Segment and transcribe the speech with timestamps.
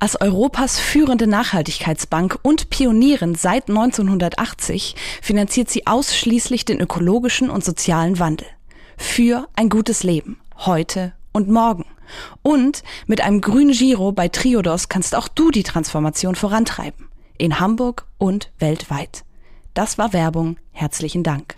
[0.00, 8.18] Als Europas führende Nachhaltigkeitsbank und Pionierin seit 1980 finanziert sie ausschließlich den ökologischen und sozialen
[8.18, 8.46] Wandel.
[8.96, 10.38] Für ein gutes Leben.
[10.56, 11.84] Heute und morgen.
[12.42, 17.08] Und mit einem grünen Giro bei Triodos kannst auch du die Transformation vorantreiben.
[17.36, 19.24] In Hamburg und weltweit.
[19.74, 20.56] Das war Werbung.
[20.72, 21.56] Herzlichen Dank.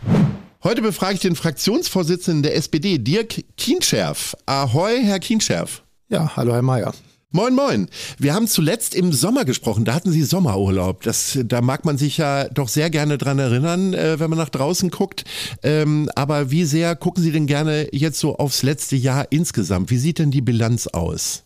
[0.63, 4.37] Heute befrage ich den Fraktionsvorsitzenden der SPD, Dirk Kienscherf.
[4.45, 5.83] Ahoi, Herr Kienscherf.
[6.09, 6.93] Ja, hallo, Herr Mayer.
[7.33, 7.89] Moin, moin.
[8.19, 9.85] Wir haben zuletzt im Sommer gesprochen.
[9.85, 11.05] Da hatten Sie Sommerurlaub.
[11.05, 14.49] Das, da mag man sich ja doch sehr gerne dran erinnern, äh, wenn man nach
[14.49, 15.23] draußen guckt.
[15.63, 19.93] Ähm, aber wie sehr gucken Sie denn gerne jetzt so aufs letzte Jahr insgesamt?
[19.93, 21.45] Wie sieht denn die Bilanz aus?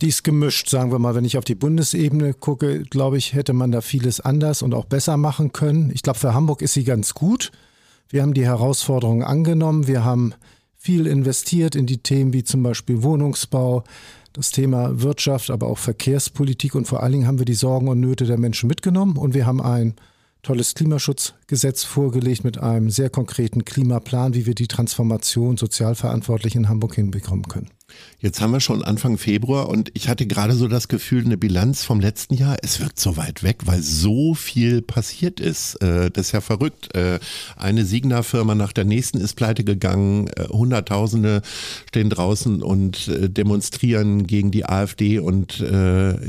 [0.00, 1.16] Die ist gemischt, sagen wir mal.
[1.16, 4.84] Wenn ich auf die Bundesebene gucke, glaube ich, hätte man da vieles anders und auch
[4.84, 5.90] besser machen können.
[5.92, 7.50] Ich glaube, für Hamburg ist sie ganz gut.
[8.08, 9.88] Wir haben die Herausforderungen angenommen.
[9.88, 10.34] Wir haben
[10.76, 13.82] viel investiert in die Themen wie zum Beispiel Wohnungsbau,
[14.38, 17.98] das Thema Wirtschaft, aber auch Verkehrspolitik und vor allen Dingen haben wir die Sorgen und
[17.98, 19.94] Nöte der Menschen mitgenommen und wir haben ein
[20.42, 26.68] tolles Klimaschutzgesetz vorgelegt mit einem sehr konkreten Klimaplan, wie wir die Transformation sozial verantwortlich in
[26.68, 27.70] Hamburg hinbekommen können.
[28.20, 31.84] Jetzt haben wir schon Anfang Februar und ich hatte gerade so das Gefühl, eine Bilanz
[31.84, 35.76] vom letzten Jahr, es wirkt so weit weg, weil so viel passiert ist.
[35.76, 36.92] Äh, das ist ja verrückt.
[36.96, 37.20] Äh,
[37.56, 40.26] eine Signa-Firma nach der nächsten ist pleite gegangen.
[40.36, 41.42] Äh, Hunderttausende
[41.88, 45.64] stehen draußen und demonstrieren gegen die AfD und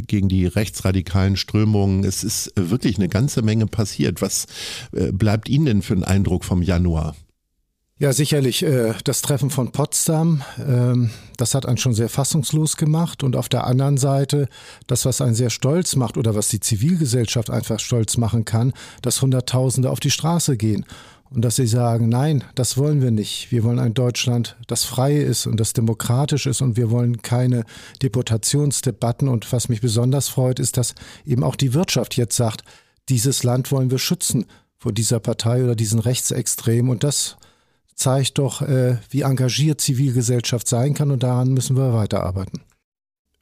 [0.07, 2.03] gegen die rechtsradikalen Strömungen.
[2.03, 4.21] Es ist wirklich eine ganze Menge passiert.
[4.21, 4.47] Was
[4.91, 7.15] bleibt Ihnen denn für einen Eindruck vom Januar?
[8.01, 8.63] Ja, sicherlich.
[8.63, 13.23] Äh, das Treffen von Potsdam, ähm, das hat einen schon sehr fassungslos gemacht.
[13.23, 14.47] Und auf der anderen Seite,
[14.87, 19.21] das, was einen sehr stolz macht oder was die Zivilgesellschaft einfach stolz machen kann, dass
[19.21, 20.85] Hunderttausende auf die Straße gehen.
[21.29, 23.51] Und dass sie sagen, nein, das wollen wir nicht.
[23.51, 27.65] Wir wollen ein Deutschland, das frei ist und das demokratisch ist und wir wollen keine
[28.01, 29.27] Deportationsdebatten.
[29.27, 32.63] Und was mich besonders freut, ist, dass eben auch die Wirtschaft jetzt sagt,
[33.09, 34.45] dieses Land wollen wir schützen
[34.77, 36.89] vor dieser Partei oder diesen Rechtsextremen.
[36.89, 37.35] Und das
[37.99, 42.61] zeigt doch, äh, wie engagiert Zivilgesellschaft sein kann und daran müssen wir weiterarbeiten.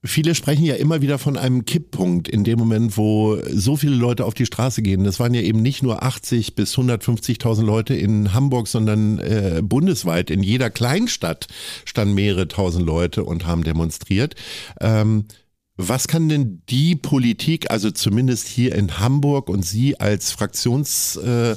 [0.04, 4.26] Viele sprechen ja immer wieder von einem Kipppunkt in dem Moment, wo so viele Leute
[4.26, 5.04] auf die Straße gehen.
[5.04, 10.30] Das waren ja eben nicht nur 80 bis 150.000 Leute in Hamburg, sondern äh, bundesweit.
[10.30, 11.48] In jeder Kleinstadt
[11.84, 14.36] standen mehrere tausend Leute und haben demonstriert.
[14.80, 15.26] Ähm,
[15.78, 21.56] was kann denn die Politik, also zumindest hier in Hamburg und Sie als Fraktionschef, äh,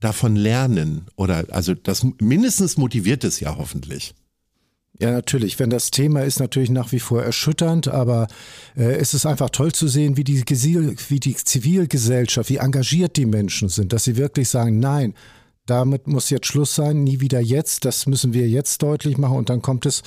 [0.00, 1.06] davon lernen?
[1.16, 4.14] Oder also das mindestens motiviert es ja hoffentlich.
[4.98, 5.58] Ja, natürlich.
[5.58, 8.28] Wenn das Thema ist natürlich nach wie vor erschütternd, aber
[8.76, 13.26] äh, es ist einfach toll zu sehen, wie die, wie die Zivilgesellschaft, wie engagiert die
[13.26, 15.14] Menschen sind, dass sie wirklich sagen, nein,
[15.66, 19.50] damit muss jetzt Schluss sein, nie wieder jetzt, das müssen wir jetzt deutlich machen und
[19.50, 20.02] dann kommt es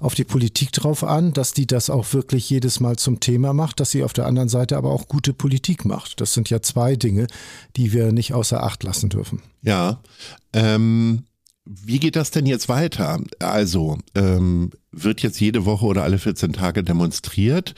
[0.00, 3.80] auf die Politik drauf an, dass die das auch wirklich jedes Mal zum Thema macht,
[3.80, 6.20] dass sie auf der anderen Seite aber auch gute Politik macht.
[6.20, 7.26] Das sind ja zwei Dinge,
[7.76, 9.40] die wir nicht außer Acht lassen dürfen.
[9.62, 10.00] Ja,
[10.52, 11.24] ähm,
[11.64, 13.20] wie geht das denn jetzt weiter?
[13.38, 17.74] Also, ähm, wird jetzt jede Woche oder alle 14 Tage demonstriert?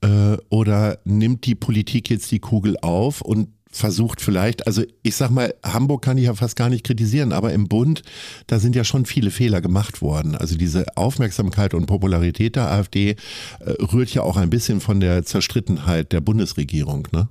[0.00, 5.30] Äh, oder nimmt die Politik jetzt die Kugel auf und versucht vielleicht, also ich sag
[5.30, 8.02] mal, Hamburg kann ich ja fast gar nicht kritisieren, aber im Bund,
[8.46, 10.34] da sind ja schon viele Fehler gemacht worden.
[10.34, 15.24] Also diese Aufmerksamkeit und Popularität der AfD äh, rührt ja auch ein bisschen von der
[15.24, 17.28] Zerstrittenheit der Bundesregierung, ne?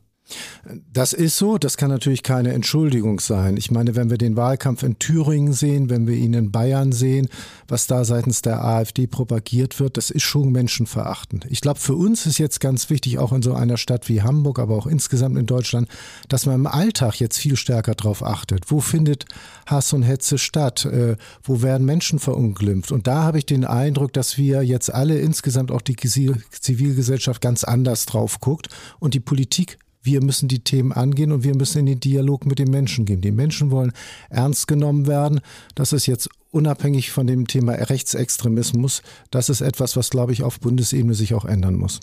[0.91, 3.55] Das ist so, das kann natürlich keine Entschuldigung sein.
[3.55, 7.29] Ich meine, wenn wir den Wahlkampf in Thüringen sehen, wenn wir ihn in Bayern sehen,
[7.67, 11.45] was da seitens der AfD propagiert wird, das ist schon menschenverachtend.
[11.49, 14.59] Ich glaube, für uns ist jetzt ganz wichtig, auch in so einer Stadt wie Hamburg,
[14.59, 15.87] aber auch insgesamt in Deutschland,
[16.27, 18.69] dass man im Alltag jetzt viel stärker darauf achtet.
[18.69, 19.25] Wo findet
[19.65, 20.85] Hass und Hetze statt?
[20.85, 22.91] Äh, wo werden Menschen verunglimpft?
[22.91, 27.63] Und da habe ich den Eindruck, dass wir jetzt alle insgesamt auch die Zivilgesellschaft ganz
[27.63, 28.67] anders drauf guckt
[28.99, 32.57] und die Politik wir müssen die Themen angehen und wir müssen in den Dialog mit
[32.57, 33.21] den Menschen gehen.
[33.21, 33.91] Die Menschen wollen
[34.29, 35.41] ernst genommen werden.
[35.75, 39.03] Das ist jetzt unabhängig von dem Thema Rechtsextremismus.
[39.29, 41.99] Das ist etwas, was, glaube ich, auf Bundesebene sich auch ändern muss.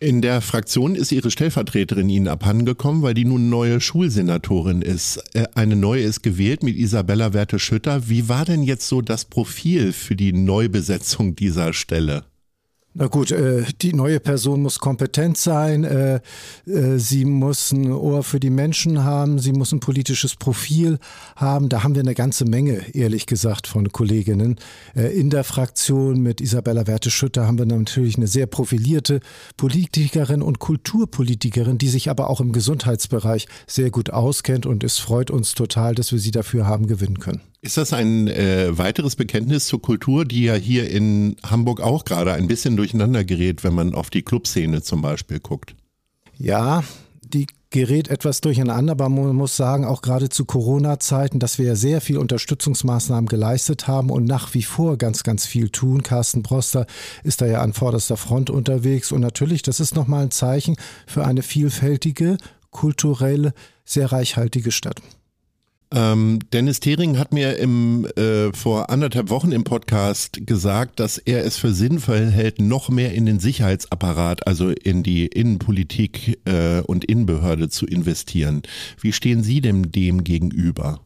[0.00, 5.16] In der Fraktion ist Ihre Stellvertreterin Ihnen abhandengekommen, weil die nun neue Schulsenatorin ist.
[5.34, 8.08] Äh, eine neue ist gewählt mit Isabella Werte-Schütter.
[8.08, 12.24] Wie war denn jetzt so das Profil für die Neubesetzung dieser Stelle?
[13.00, 16.20] Na gut, äh, die neue Person muss kompetent sein, äh,
[16.66, 20.98] äh, sie muss ein Ohr für die Menschen haben, sie muss ein politisches Profil
[21.36, 21.68] haben.
[21.68, 24.56] Da haben wir eine ganze Menge, ehrlich gesagt, von Kolleginnen.
[24.96, 29.20] In der Fraktion mit Isabella Werte-Schütter haben wir natürlich eine sehr profilierte
[29.56, 35.30] Politikerin und Kulturpolitikerin, die sich aber auch im Gesundheitsbereich sehr gut auskennt und es freut
[35.30, 37.42] uns total, dass wir sie dafür haben gewinnen können.
[37.60, 42.32] Ist das ein äh, weiteres Bekenntnis zur Kultur, die ja hier in Hamburg auch gerade
[42.32, 45.74] ein bisschen durcheinander gerät, wenn man auf die Clubszene zum Beispiel guckt?
[46.36, 46.84] Ja,
[47.20, 51.74] die gerät etwas durcheinander, aber man muss sagen, auch gerade zu Corona-Zeiten, dass wir ja
[51.74, 56.02] sehr viel Unterstützungsmaßnahmen geleistet haben und nach wie vor ganz, ganz viel tun.
[56.02, 56.86] Carsten Broster
[57.24, 60.76] ist da ja an vorderster Front unterwegs und natürlich, das ist nochmal ein Zeichen
[61.06, 62.38] für eine vielfältige,
[62.70, 63.52] kulturell
[63.84, 65.02] sehr reichhaltige Stadt.
[65.90, 71.44] Ähm, Dennis Thering hat mir im, äh, vor anderthalb Wochen im Podcast gesagt, dass er
[71.44, 77.06] es für sinnvoll hält, noch mehr in den Sicherheitsapparat, also in die Innenpolitik äh, und
[77.06, 78.62] Innenbehörde zu investieren.
[79.00, 81.00] Wie stehen Sie denn dem gegenüber?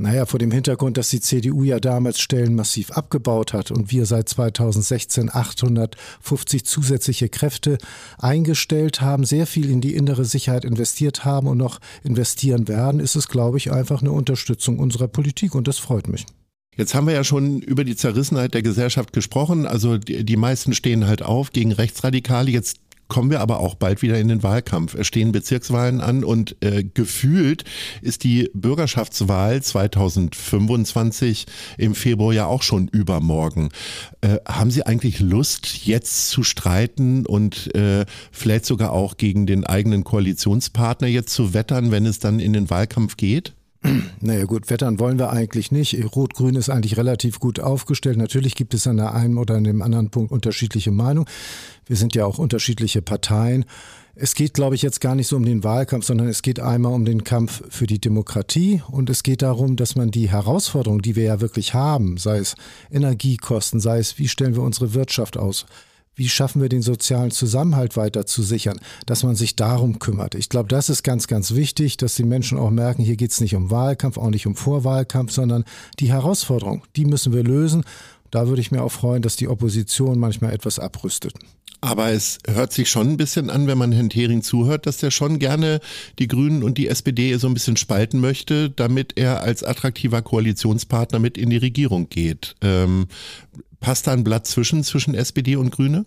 [0.00, 4.06] Naja, vor dem Hintergrund, dass die CDU ja damals Stellen massiv abgebaut hat und wir
[4.06, 7.76] seit 2016 850 zusätzliche Kräfte
[8.16, 13.14] eingestellt haben, sehr viel in die innere Sicherheit investiert haben und noch investieren werden, ist
[13.14, 16.24] es, glaube ich, einfach eine Unterstützung unserer Politik und das freut mich.
[16.78, 19.66] Jetzt haben wir ja schon über die Zerrissenheit der Gesellschaft gesprochen.
[19.66, 22.50] Also die, die meisten stehen halt auf gegen Rechtsradikale.
[22.50, 22.78] Jetzt
[23.10, 24.94] kommen wir aber auch bald wieder in den Wahlkampf.
[24.94, 27.64] Es stehen Bezirkswahlen an und äh, gefühlt
[28.00, 31.44] ist die Bürgerschaftswahl 2025
[31.76, 33.68] im Februar ja auch schon übermorgen.
[34.22, 39.66] Äh, haben Sie eigentlich Lust, jetzt zu streiten und äh, vielleicht sogar auch gegen den
[39.66, 43.52] eigenen Koalitionspartner jetzt zu wettern, wenn es dann in den Wahlkampf geht?
[44.20, 45.96] Naja gut, wettern wollen wir eigentlich nicht.
[46.14, 48.18] Rot-Grün ist eigentlich relativ gut aufgestellt.
[48.18, 51.28] Natürlich gibt es an der einen oder an dem anderen Punkt unterschiedliche Meinungen.
[51.86, 53.64] Wir sind ja auch unterschiedliche Parteien.
[54.14, 56.92] Es geht, glaube ich, jetzt gar nicht so um den Wahlkampf, sondern es geht einmal
[56.92, 61.16] um den Kampf für die Demokratie und es geht darum, dass man die Herausforderungen, die
[61.16, 62.56] wir ja wirklich haben, sei es
[62.90, 65.64] Energiekosten, sei es, wie stellen wir unsere Wirtschaft aus,
[66.14, 70.34] wie schaffen wir den sozialen Zusammenhalt weiter zu sichern, dass man sich darum kümmert.
[70.34, 73.40] Ich glaube, das ist ganz, ganz wichtig, dass die Menschen auch merken, hier geht es
[73.40, 75.64] nicht um Wahlkampf, auch nicht um Vorwahlkampf, sondern
[75.98, 77.84] die Herausforderung, die müssen wir lösen.
[78.30, 81.34] Da würde ich mir auch freuen, dass die Opposition manchmal etwas abrüstet.
[81.82, 85.10] Aber es hört sich schon ein bisschen an, wenn man Herrn Thering zuhört, dass der
[85.10, 85.80] schon gerne
[86.18, 91.18] die Grünen und die SPD so ein bisschen spalten möchte, damit er als attraktiver Koalitionspartner
[91.18, 92.54] mit in die Regierung geht.
[92.60, 93.06] Ähm,
[93.80, 96.04] Passt da ein Blatt zwischen, zwischen SPD und Grüne?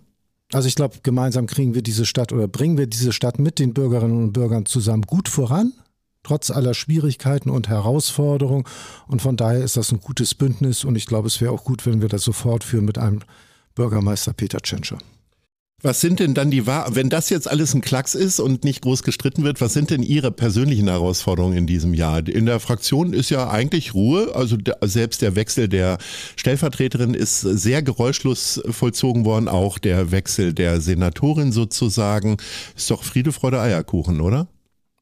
[0.53, 3.73] Also ich glaube, gemeinsam kriegen wir diese Stadt oder bringen wir diese Stadt mit den
[3.73, 5.73] Bürgerinnen und Bürgern zusammen gut voran,
[6.21, 8.65] trotz aller Schwierigkeiten und Herausforderungen.
[9.07, 11.87] Und von daher ist das ein gutes Bündnis und ich glaube, es wäre auch gut,
[11.87, 13.21] wenn wir das sofort führen mit einem
[13.73, 14.99] Bürgermeister Peter Tschentscher.
[15.85, 18.83] Was sind denn dann die Wahr wenn das jetzt alles ein Klacks ist und nicht
[18.83, 22.25] groß gestritten wird, was sind denn Ihre persönlichen Herausforderungen in diesem Jahr?
[22.25, 25.97] In der Fraktion ist ja eigentlich Ruhe, also selbst der Wechsel der
[26.37, 32.37] Stellvertreterin ist sehr geräuschlos vollzogen worden, auch der Wechsel der Senatorin sozusagen.
[32.77, 34.47] Ist doch Friede, Freude, Eierkuchen, oder?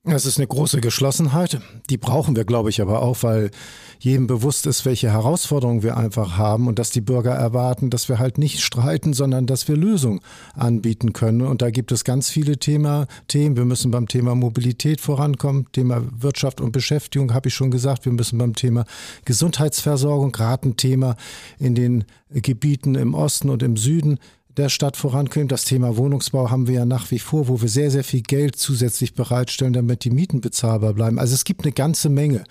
[0.04, 1.62] Es ist eine große Geschlossenheit.
[1.92, 3.52] Die brauchen wir, glaube ich, aber auch, weil
[4.00, 8.18] jedem bewusst ist, welche Herausforderungen wir einfach haben und dass die Bürger erwarten, dass wir
[8.18, 10.22] halt nicht streiten, sondern dass wir Lösungen
[10.56, 11.42] anbieten können.
[11.44, 13.56] Und da gibt es ganz viele Thema, Themen.
[13.56, 15.68] Wir müssen beim Thema Mobilität vorankommen.
[15.72, 18.06] Thema Wirtschaft und Beschäftigung habe ich schon gesagt.
[18.06, 18.86] Wir müssen beim Thema
[19.26, 21.16] Gesundheitsversorgung, gerade ein Thema
[21.60, 24.18] in den Gebieten im Osten und im Süden
[24.58, 25.48] der Stadt vorankommen.
[25.48, 28.56] Das Thema Wohnungsbau haben wir ja nach wie vor, wo wir sehr, sehr viel Geld
[28.56, 31.20] zusätzlich bereitstellen, damit die Mieten bezahlbar bleiben.
[31.20, 32.44] Also es gibt eine ganze Menge,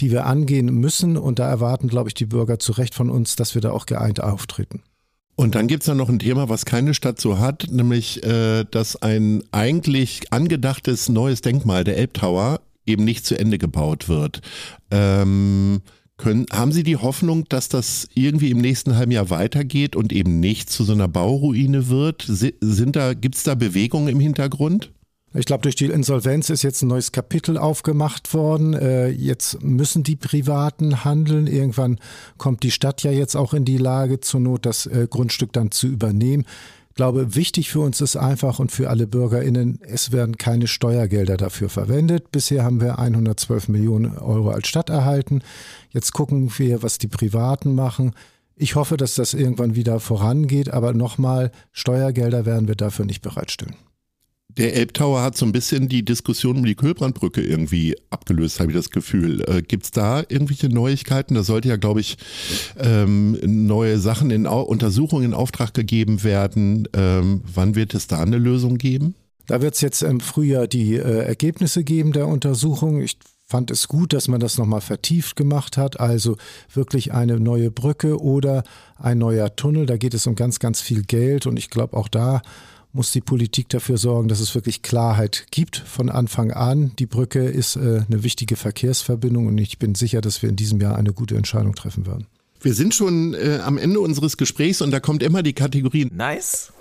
[0.00, 3.36] die wir angehen müssen und da erwarten, glaube ich, die Bürger zu Recht von uns,
[3.36, 4.82] dass wir da auch geeint auftreten.
[5.36, 9.00] Und dann gibt's da noch ein Thema, was keine Stadt so hat, nämlich äh, dass
[9.00, 14.42] ein eigentlich angedachtes neues Denkmal, der Elbtower, eben nicht zu Ende gebaut wird.
[14.90, 15.80] Ähm,
[16.20, 20.40] können, haben Sie die Hoffnung, dass das irgendwie im nächsten halben Jahr weitergeht und eben
[20.40, 22.24] nicht zu so einer Bauruine wird?
[22.28, 24.92] Sind da, gibt's da Bewegungen im Hintergrund?
[25.32, 28.74] Ich glaube, durch die Insolvenz ist jetzt ein neues Kapitel aufgemacht worden.
[28.74, 31.46] Äh, jetzt müssen die Privaten handeln.
[31.46, 32.00] Irgendwann
[32.36, 35.70] kommt die Stadt ja jetzt auch in die Lage, zur Not das äh, Grundstück dann
[35.70, 36.46] zu übernehmen.
[37.00, 41.38] Ich glaube, wichtig für uns ist einfach und für alle BürgerInnen, es werden keine Steuergelder
[41.38, 42.30] dafür verwendet.
[42.30, 45.40] Bisher haben wir 112 Millionen Euro als Stadt erhalten.
[45.88, 48.12] Jetzt gucken wir, was die Privaten machen.
[48.54, 53.76] Ich hoffe, dass das irgendwann wieder vorangeht, aber nochmal, Steuergelder werden wir dafür nicht bereitstellen.
[54.56, 58.76] Der Elbtower hat so ein bisschen die Diskussion um die Kühlbrandbrücke irgendwie abgelöst, habe ich
[58.76, 59.42] das Gefühl.
[59.48, 61.34] Äh, Gibt es da irgendwelche Neuigkeiten?
[61.34, 62.16] Da sollte ja, glaube ich,
[62.76, 66.88] ähm, neue Sachen in Au Untersuchungen in Auftrag gegeben werden.
[66.94, 69.14] Ähm, wann wird es da eine Lösung geben?
[69.46, 73.02] Da wird es jetzt im Frühjahr die äh, Ergebnisse geben der Untersuchung.
[73.02, 76.00] Ich fand es gut, dass man das nochmal vertieft gemacht hat.
[76.00, 76.36] Also
[76.72, 78.64] wirklich eine neue Brücke oder
[78.96, 79.86] ein neuer Tunnel.
[79.86, 82.42] Da geht es um ganz, ganz viel Geld und ich glaube auch da
[82.92, 86.92] muss die Politik dafür sorgen, dass es wirklich Klarheit gibt von Anfang an.
[86.98, 90.80] Die Brücke ist äh, eine wichtige Verkehrsverbindung und ich bin sicher, dass wir in diesem
[90.80, 92.26] Jahr eine gute Entscheidung treffen werden.
[92.60, 96.72] Wir sind schon äh, am Ende unseres Gesprächs und da kommt immer die Kategorie Nice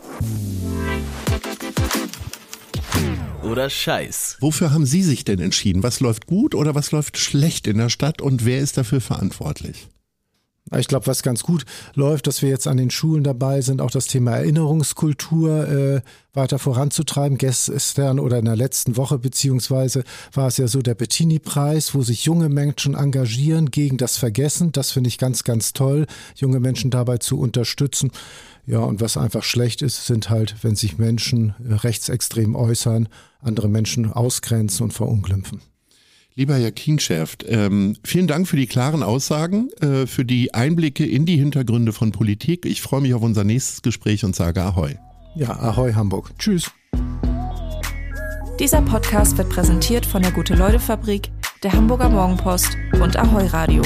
[3.44, 4.38] oder Scheiß.
[4.42, 5.84] Wofür haben Sie sich denn entschieden?
[5.84, 9.88] Was läuft gut oder was läuft schlecht in der Stadt und wer ist dafür verantwortlich?
[10.78, 13.90] Ich glaube, was ganz gut läuft, dass wir jetzt an den Schulen dabei sind, auch
[13.90, 16.02] das Thema Erinnerungskultur äh,
[16.34, 17.38] weiter voranzutreiben.
[17.38, 22.26] Gestern oder in der letzten Woche beziehungsweise war es ja so der Bettini-Preis, wo sich
[22.26, 24.72] junge Menschen engagieren gegen das Vergessen.
[24.72, 28.12] Das finde ich ganz, ganz toll, junge Menschen dabei zu unterstützen.
[28.68, 33.10] Ja, und was einfach schlecht ist, sind halt, wenn sich Menschen rechtsextrem äußern,
[33.42, 35.62] andere Menschen ausgrenzen und verunglimpfen.
[36.40, 41.26] Lieber Herr Kingschaft, ähm, vielen Dank für die klaren Aussagen, äh, für die Einblicke in
[41.26, 42.66] die Hintergründe von Politik.
[42.66, 44.96] Ich freue mich auf unser nächstes Gespräch und sage Ahoi.
[45.36, 46.32] Ja, Ahoi Hamburg.
[46.40, 46.72] Tschüss.
[48.58, 51.30] Dieser Podcast wird präsentiert von der Gute-Leute-Fabrik,
[51.62, 52.70] der Hamburger Morgenpost
[53.02, 53.82] und Ahoi Radio.